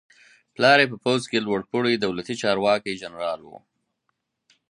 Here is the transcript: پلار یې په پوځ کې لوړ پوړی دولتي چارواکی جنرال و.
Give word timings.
پلار 0.55 0.77
یې 0.81 0.87
په 0.91 0.97
پوځ 1.03 1.21
کې 1.31 1.45
لوړ 1.45 1.59
پوړی 1.69 1.95
دولتي 1.97 2.35
چارواکی 2.41 2.99
جنرال 3.01 3.39
و. 3.45 3.51